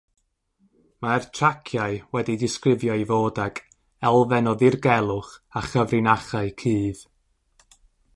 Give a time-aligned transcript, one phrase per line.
[1.05, 3.61] Mae'r traciau wedi'u disgrifio i fod ag
[4.13, 5.31] “elfen o ddirgelwch
[5.61, 7.05] a chyfrinachau cudd”.